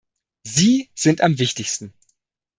Sie 0.41 0.89
sind 0.95 1.21
am 1.21 1.37
wichtigsten. 1.37 1.93